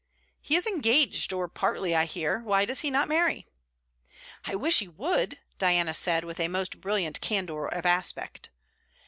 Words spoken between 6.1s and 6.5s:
with a